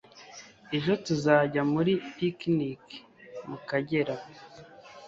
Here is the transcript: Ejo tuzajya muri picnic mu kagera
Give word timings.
Ejo 0.75 0.91
tuzajya 1.05 1.61
muri 1.73 1.91
picnic 2.15 2.83
mu 3.49 3.57
kagera 3.69 4.15